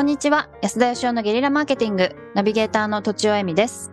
[0.00, 3.92] こんにちは安田義雄のゲリラマーケティングナビゲーターのとちおえみです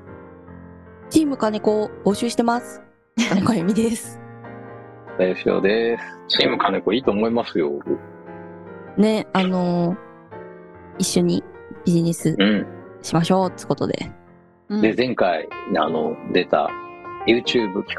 [1.10, 2.82] チーム金子を募集してます。
[3.18, 4.18] 金子由美です。
[5.20, 5.98] 大吉で
[6.30, 6.38] す。
[6.40, 7.74] チーム金子いいと思いますよ。
[8.98, 9.98] ね、あのー
[10.98, 11.44] 一緒に
[11.84, 12.66] ビジネスうん。
[13.02, 14.10] しましょうってことで。
[14.70, 16.70] うんで、前回、あの、出た
[17.28, 17.98] YouTube 企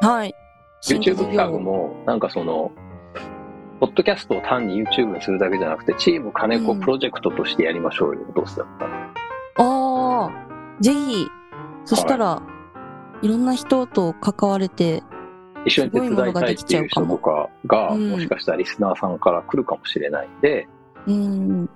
[0.00, 0.08] 画。
[0.08, 0.32] はい。
[0.80, 2.70] 新 YouTube 企画業も、なんかその、
[3.84, 6.80] ポッドキャストを単に YouTube にするだけじゃなくて、チーム金子うん。
[6.80, 8.22] プロジェクトとしてやりましょうよ。
[8.34, 8.86] どうせだった？
[8.86, 9.12] ら。
[9.58, 10.30] ああ、
[10.80, 11.26] ぜひ、
[11.84, 12.42] そしたら、
[13.20, 15.02] い、ろんな人と関われて、
[15.66, 18.10] 一緒に手伝いたいっていう人とかが、うん。
[18.12, 20.66] もしかしたらリスナーさんから来るかもしれないんで、
[21.06, 21.68] うん、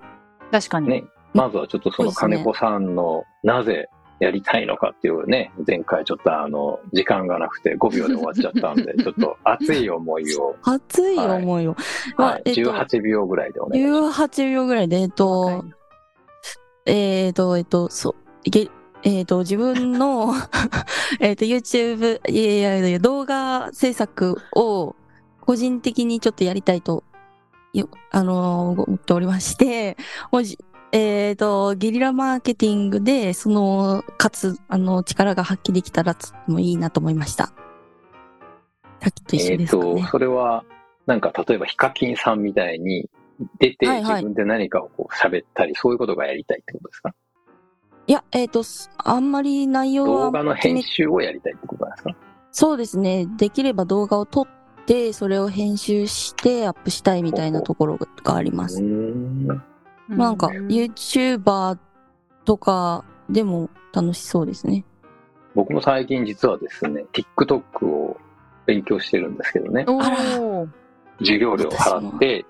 [0.51, 11.77] 確かに、ね、まずはちょっとその金子さんのなぜやりたいのかっていうね、前回ちょっとあの、時間がなくて5秒で終わっちゃったんで、 ちょっと熱い思いを、熱い思いを。
[12.17, 14.23] まあはい、えっと18秒ぐらいでお願いします。
[14.23, 15.65] 18秒ぐらいで、えっと、
[16.87, 18.71] えっ、と、えっ、と、そう、いけ、
[19.03, 20.33] えっ、と、自分の、
[21.21, 24.97] えっと、YouTube、いやいやいや、動画制作を
[25.41, 27.05] 個人的にちょっとやりたいと、
[27.75, 29.97] よあのー思っておりまして、
[30.33, 30.59] もし、
[30.93, 37.47] えっ、と、ゲリラマーケティングで、その、かつ、あの、力が発揮できたら、とってもいいなと思いました。
[39.01, 40.65] さっきと一えっと緒ですかね。、それは、
[41.07, 43.09] なんか例えばヒカキンさんみたいに
[43.59, 47.15] 出てはいはい自分で何かをこう喋ったり、そういうことがやりたいってことですか？
[48.07, 52.17] いや、えっ、と、すあんまり内容は動画の編集をやりたいってことなんですか？
[52.51, 53.27] そうですね。
[53.37, 54.47] できれば動画を撮っ
[54.87, 58.83] て、それを編集してアップしたいみたいなところがあります。
[58.83, 59.63] う
[60.09, 61.79] なんか、う YouTuber
[62.45, 64.85] とかでも楽しそうですね。
[65.55, 68.17] 僕も最近実はですね、TikTok を
[68.67, 69.85] 勉強してるんですけどね。
[71.19, 72.45] 授業料を払って、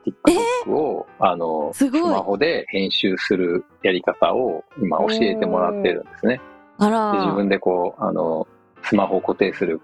[0.66, 6.40] TikTok を、あの、すごいスマホで編集するやり方を今教えてもらってるんですね。
[6.78, 8.46] あでら自分でこう、あの、
[8.82, 9.80] スマホを固定する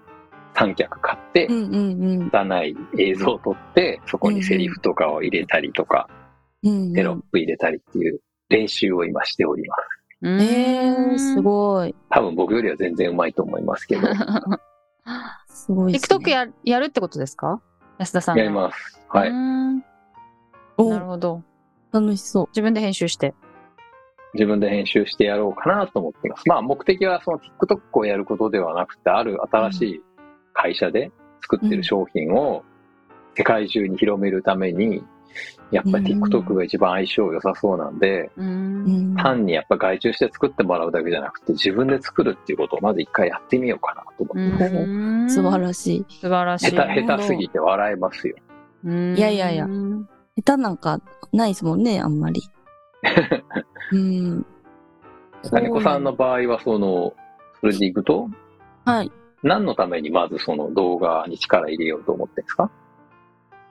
[0.53, 2.31] 三脚買ってう、んうんうん。
[2.31, 6.24] 汚い映像を撮って、そこにセリフとかを入れたりとか、うん
[6.93, 9.81] テロップ入れたりっていう練習を今しております。
[10.21, 11.93] うん、えー、すいごい。
[12.09, 14.15] 多分僕よりは全然うまいと思いますけど、や
[15.47, 16.17] すごいです、ね。
[16.17, 17.61] TikTok ややるってことですか？
[17.97, 18.99] 安田さんがります。
[19.09, 19.31] はい。
[19.31, 19.81] な
[20.77, 21.43] るほど
[21.93, 23.33] 楽しそ自分で編集して
[24.33, 26.43] 自分で編集してやろうかなと思っています。
[26.49, 30.01] まあ目的はその TikTok をやることではなくて、ある新しい
[30.53, 31.11] 会社で
[31.41, 32.63] 作ってる商品を
[33.37, 35.03] 世界中に広めるために、
[35.71, 38.29] やっぱりうん TikTok が一番相性良さそうなんで。
[39.17, 44.65] 単にやっぱ外注して作ってもらうだけじゃなくて、自分で作るっていうことをまず一回やってみようかなと思って。
[44.67, 44.87] う
[45.25, 46.05] ん素晴らしい。
[46.09, 48.35] 素晴らしい下手、下手すぎて笑えますよ。
[48.85, 49.67] いいやいやいや
[50.37, 50.99] 下手なんか
[51.33, 52.41] ないですもんね、あんまり。
[53.91, 54.45] うん。
[55.51, 57.13] 金子さんの場合は、その、
[57.61, 58.29] それでいくと、
[58.85, 59.11] はい。
[59.43, 62.69] 何のためにまずその動画に力入れようと思ってるんですか？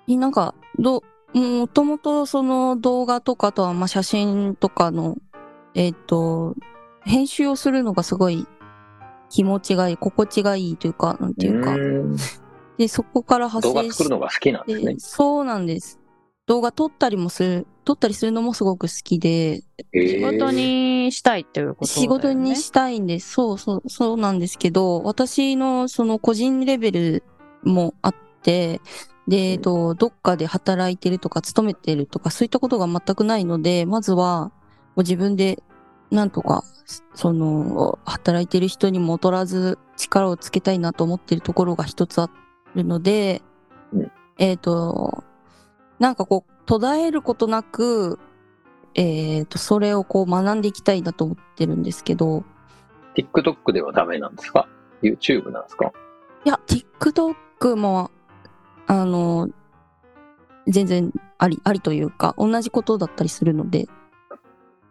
[0.09, 1.03] なんか、ど、
[1.35, 5.17] もともとその動画とかとは、まあ、写真とかの、
[5.75, 6.55] えっ、と、
[7.03, 8.47] 編集をするのがすごい
[9.29, 11.77] 気持ちがいい、心地がいいというか、なんていうか。
[12.79, 15.01] で、そこから派動画生作るのが好きなんですねで。
[15.01, 16.01] そうなんです。
[16.47, 19.63] 動画撮ったりもする、撮ったりするのもすごく好きで、
[19.93, 23.33] 仕事にしたいっていうことだよね仕事にしたいんです。
[23.33, 27.23] そうそう、そうなんですけど、私のその個人レベル
[27.63, 28.81] もあって、
[29.27, 34.53] で、えっと、どっかで働いてるとか、勤めてるとか、そういったことが全くないので、まずは、も
[34.97, 35.63] う自分で、
[36.11, 36.63] なんとか、
[37.15, 42.29] その、働いてる人にも劣らず力をつけたいなと思ってるところが一つあ
[42.75, 43.43] るので、
[43.93, 44.13] うん。
[44.39, 45.25] えっ、と、
[45.99, 48.19] なんかこう、途絶えることなく、
[48.95, 52.45] えっ、と、それをこう学んでいきたいなと思ってるんですけど、
[53.17, 54.69] TikTok ではダメなんですか
[55.03, 55.93] ?YouTube なんですか？
[56.45, 58.11] いや、TikTok も、
[58.87, 59.49] あの、
[60.67, 63.87] 全然あり、ありというか、同じことだったりするので、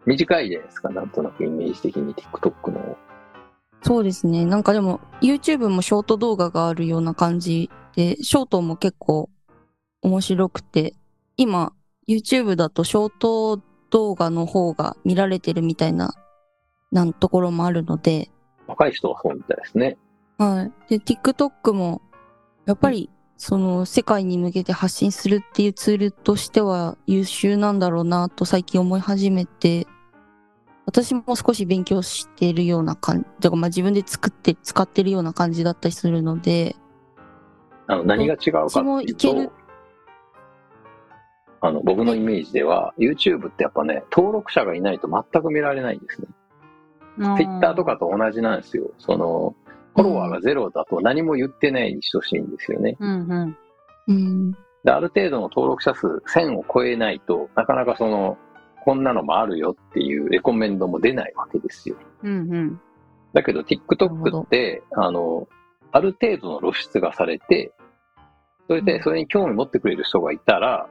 [0.06, 2.96] 短いじゃないですか、なんとなくイメージ的に TikTok の。
[3.82, 4.44] そうですね。
[4.44, 9.30] なんかでも、YouTube もショート動画があるような感じで、ショートも結構
[10.02, 10.94] 面白くて、
[11.36, 11.72] 今、
[12.08, 16.14] YouTube だとショート動画の方が見られてるみたいな、
[16.92, 18.30] なんところもあるので、
[18.66, 19.96] 若い人はそうみたいですね。
[20.38, 20.98] はい。
[20.98, 22.02] で、TikTok も、
[22.66, 29.86] やっぱり、その、世界に向けて発信するっていうツールとしては優秀なんだろうなと最近思い始めて、
[30.86, 36.76] 私も少し勉強しているような感じ、まあ自分で作って、使ってるような感じだったりするので、
[37.86, 39.52] あの、何が違うかどっていうと、
[41.60, 46.28] あの、僕のイメージでは、YouTube ってやっぱね、登録者がいないと全く見られないんですね。
[47.36, 48.90] Twitter とかと同じなんですよ。
[48.98, 49.54] その、
[49.94, 52.96] フォロワーがゼロだと何も言ってないに等しいんですよね。
[52.98, 53.56] うんうん。
[54.08, 54.52] うん。
[54.84, 58.36] で、ある程度の登録者数1000を超えないとなかなかその、
[58.84, 61.96] こんなのもあるよっていうレコメンドも出ないわけですよ。
[62.22, 62.80] うんうん。
[63.32, 65.48] だけど TikTok どって、あの、
[65.92, 67.72] ある程度の露出がされて、
[68.66, 70.88] それでそれに興味持ってくれる人がいたら、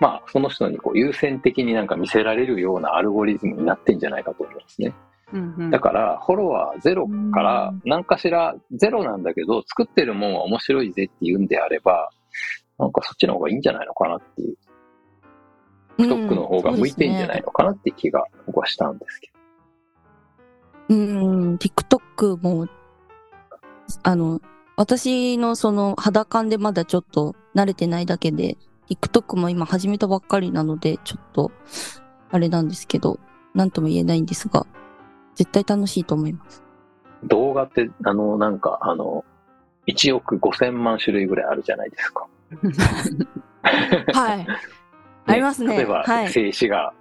[0.00, 4.94] まあ、その人にこう優先的になんか見せられるようなアルゴリズムになってんじゃないかと思いますね。
[5.32, 5.70] うんうん。
[5.70, 12.10] だから、フォロワーゼロから、何かしらゼロなんだけど、作ってるもんは面白いぜって言うんであれば、
[12.78, 14.56] なんかそっちの方がいいんじゃないのかなっていう、
[15.98, 19.32] TikTok の方が向いてんじゃないのかなって気が僕はしたんですけ
[20.90, 22.68] うん、TikTok も、
[24.02, 24.40] あの、
[24.76, 28.56] 私のその肌感でまだちょっと慣れてないだけで、
[28.88, 31.50] TikTok も今始めたばっかりなので、ちょっと、
[32.30, 33.18] あれなんですけど、
[33.54, 34.66] なんとも言えないんですが、
[35.38, 36.64] 絶対楽しいと思います。
[37.22, 39.24] ど、動画って、あの、なんか、あの、
[39.86, 42.26] 1億5000万種類ぐらいあるじゃないですか。
[44.12, 44.46] はい。
[45.26, 46.92] ありますね例えば、はい静止画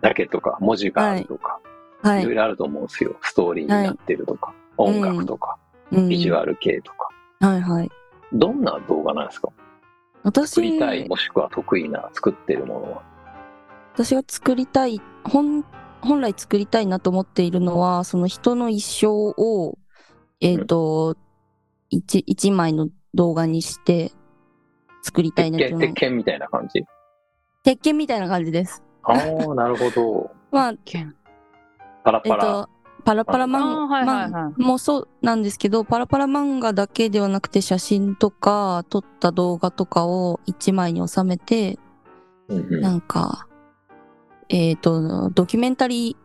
[0.00, 1.58] だけとか、文字があるとか、、
[2.02, 2.24] はいい。
[2.26, 3.16] ろいろあると思うんですよ。
[3.22, 5.56] ストーリーになってるとか、音楽とか、
[5.90, 7.08] うんビジュアル系とか。
[7.40, 7.90] はいはい。
[8.32, 9.48] どんな動画なんですか？
[10.22, 13.02] 私、作りたい、もしくは得意な作ってるものは。
[13.94, 15.64] 私が作りたい、本、
[16.04, 19.78] 本来作りたいなと思っているのは、その人の一生を、
[20.40, 21.16] えっ、と、
[21.90, 24.12] 一、一枚の動画にして
[25.02, 26.84] 作りたいなっていうの鉄拳みたいな感じ？
[27.62, 28.82] 鉄拳みたいな感じです。
[29.02, 30.30] ああ、なるほど。
[30.52, 30.74] まあ、
[32.04, 32.44] パラパラ。
[32.44, 32.68] えっと、
[33.04, 41.78] パラパラあ漫ーはいはいはい画もそうなんですけど、パラパラ漫画だけではなくて写真とか撮った動画とかを一枚に収めて、
[42.48, 43.46] うんうんなんか、
[44.48, 46.16] えっ、と、ドキュメンタリ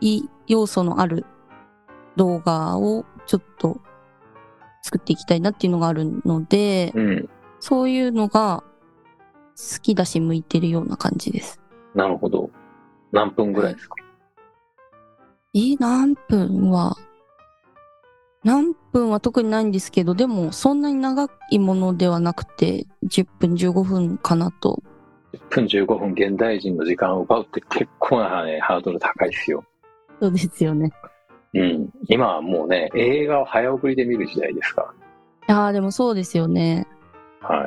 [0.00, 1.24] ー要素のある
[2.16, 3.80] 動画をちょっと
[4.82, 7.28] 作っていきたいなっていうのがあるので、うん。
[7.60, 8.64] そういうのが
[9.56, 11.60] 好きだし向いてるような感じです。
[11.94, 12.50] なるほど。
[13.12, 13.94] 何分ぐらいですか？
[15.54, 16.96] えー何分は、
[18.42, 24.82] 何分は特にないんですけど、でもそんなに長いものではなくて、10分、15分かなと。
[25.32, 29.64] ?1 分15分現代人の時間を奪うって結構なね、ハードル高いですよ。
[30.20, 30.92] そうですよね。
[31.54, 31.90] うん。
[32.08, 34.94] 今はもうね、映画を早送りで見る時代ですか
[35.48, 36.86] ああ、でもそうですよね。
[37.42, 37.48] ら。
[37.48, 37.66] は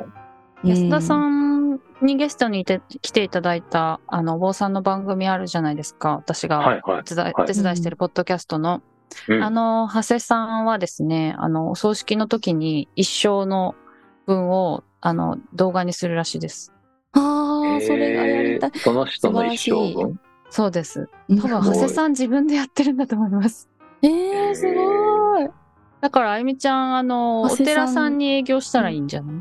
[0.64, 0.68] い。
[0.70, 6.16] 安田さうんんにゲストにいて来ていただいた、あの、お坊さんの番組あるじゃないですか。
[6.16, 7.04] 私がはいはい。
[7.04, 8.82] 手伝い,、はい手伝いしてるポッドキャストの。
[9.28, 13.74] うんあの、長谷さんはですね、あの、お葬式の時に一生の
[14.26, 16.72] 分を、あの、動画にするらしいです。
[17.12, 18.80] ああ、それがやりたいえー。
[18.80, 20.20] その人の一生分？
[20.50, 21.08] そうです。
[21.28, 23.68] 多多分、長谷さん自分でやってるんだと思います。
[24.02, 25.48] えー、すごい。
[26.00, 29.36] だから、あゆみちゃん、あの、お寺さんに営業したらいいんじゃない？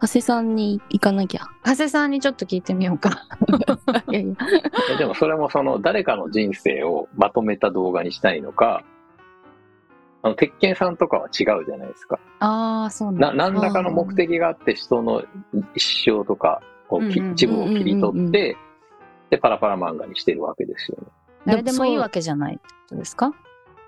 [0.00, 1.46] 長谷さんに行かなきゃ。
[1.64, 3.26] 長谷さんにちょっと聞いてみようか。
[4.10, 4.34] いやいや。
[4.94, 8.82] えでもそれもその誰かの人生をまとめた動画にしたいのか、
[10.22, 12.18] あの、鉄拳さんとかは違うじゃないですか。
[12.40, 13.60] ああ、そうな、なんだ。
[13.60, 15.22] 何らかの目的があって人の
[15.74, 18.56] 一生とかをきう一部を切り取って、
[19.30, 20.98] で、パラパラ漫画にしてるわけですよ
[21.44, 23.30] 誰でもいいわけじゃないってことですか？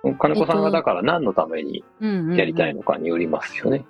[0.05, 0.17] ね。
[0.19, 1.85] 金子さんえっとがだから何のために
[2.37, 3.85] やりたいのかによりますよね。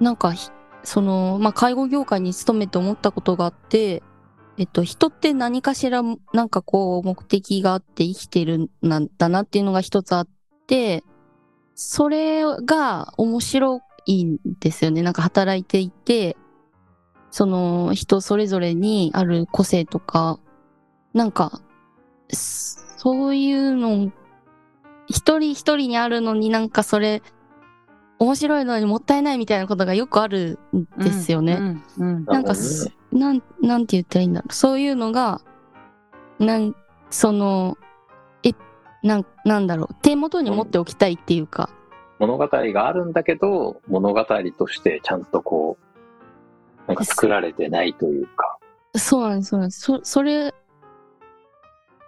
[0.00, 0.50] なんかひ、
[0.82, 4.02] その、まあ、介護業界に勤めて思ったことがあって、
[4.56, 8.68] えっと、人って何かしら、なんかこう、目的があって生きてるん
[9.18, 10.28] だなっていうのが一つあっ
[10.66, 11.02] て、
[11.74, 15.02] それが面白いんですよね。
[15.02, 16.36] なんか働いていて、
[17.34, 20.38] その人それぞれにある個性とか、
[21.14, 21.60] なんか、
[22.28, 24.12] そういうの、
[25.08, 27.22] 一人一人にあるのになんかそれ、
[28.20, 31.54] 面白いのにもったいないみたいなことがよくあるんですよね。
[31.54, 34.52] うんうんなんかす、なん、なんて言ったらいいんだろう。
[34.52, 35.40] そういうのが、
[36.38, 36.76] なん、
[37.10, 37.76] その、
[38.44, 38.52] え、
[39.02, 39.94] なん、なんだろう。
[40.02, 41.68] 手元に持っておきたいっていうか、
[42.20, 44.24] 物語があるんだけど、物語
[44.56, 45.83] としてちゃんとこう、
[46.86, 48.58] なんか作られてないというか。
[48.96, 49.80] そうなんです、そうなんです。
[49.80, 50.54] そ、それ、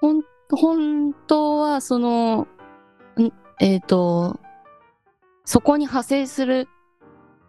[0.00, 2.46] ほん、本当は、その、
[3.18, 4.38] んえっ、と、
[5.44, 6.68] そこに派生する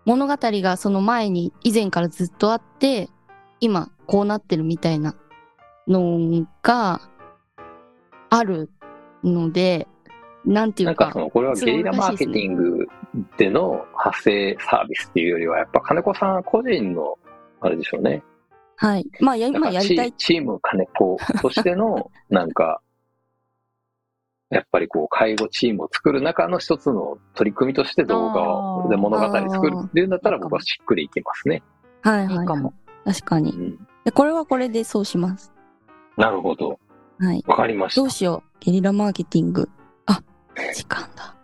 [0.05, 3.09] 物語がその前に以前からずっとあって、
[3.59, 5.15] 今こうなってるみたいな
[5.85, 7.01] のが
[8.29, 8.69] ある
[9.23, 9.87] ので、
[10.45, 12.87] なんていうかなんかそ、の、これはゲリラマーケティング
[13.37, 17.17] での派生サービスっていうよりは、やっぱ金子さん個人の、
[17.61, 18.23] あれでしょうね。
[18.77, 19.05] はい。
[19.19, 20.33] まあ、や、まあ、なんかやりたいチ。
[20.35, 22.81] チーム金子としての、なんか、
[24.49, 31.63] やっぱりこう、介護チームを作る中の一つの取り組みとして動画で物語作るっていうんだったら僕はしっくりいきますね。
[32.01, 32.43] はいはいい。
[32.43, 32.73] いかも。
[33.03, 33.51] 確かに。
[33.51, 35.51] うん、でこれはこれでそうします。
[36.15, 36.79] なるほど。
[37.19, 37.43] はい。
[37.45, 38.01] わかりました。
[38.01, 38.57] どうしよう。
[38.59, 39.69] ゲリラマーケティング。
[40.57, 41.35] あ、時間だ。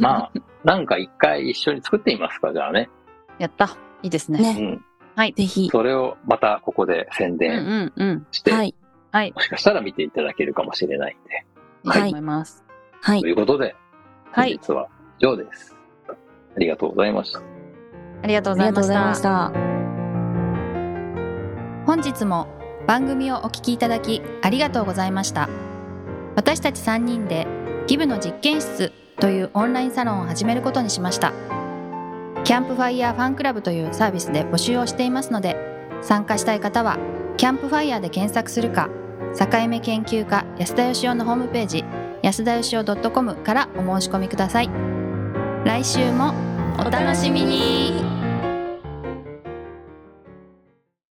[0.00, 0.32] まあ、
[0.64, 2.90] なんか一回一緒に作ってみますか、じゃあね。
[3.38, 3.76] やった。
[4.02, 4.40] いいですね。
[4.40, 4.84] ねうん。
[5.14, 5.32] はい。
[5.32, 5.68] ぜひ。
[5.70, 8.26] それをまたここで宣うん伝うんうん。
[8.30, 8.74] して、はい。
[9.10, 9.32] はい。
[9.32, 11.46] もしかしたら見ていただけるかもしれないんで。
[11.84, 12.64] いいと思います。
[13.00, 13.26] はいと。
[13.26, 13.76] いうことで、
[14.30, 14.58] はい。
[14.58, 14.88] 本日は
[15.18, 15.76] 以上です。
[16.08, 17.40] ありがとうございました。
[18.22, 19.22] ありがとうごございましたざいまし。
[19.22, 19.72] た。
[21.86, 22.46] 本日も
[22.86, 25.48] 番組をお聞きいただきありがとうございました
[26.36, 27.46] 私たち3人で
[27.92, 31.34] ギブの実験室というオンラインサロンを始めることにしました。
[32.42, 35.56] キャンプファイヤーファンクラブというサービスで募集をしていますので
[36.00, 36.98] 参加したい方は
[37.36, 38.88] キャンプファイヤーで検索するか
[39.38, 41.84] 境目研究家安田義雄のホームページ
[42.22, 44.70] 安田義雄 .com からお申し込みください。
[45.66, 46.32] 来週も
[46.78, 48.11] お楽しみに。